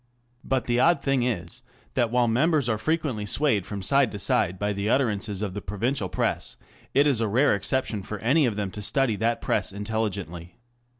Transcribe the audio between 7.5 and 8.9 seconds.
exception for any of them to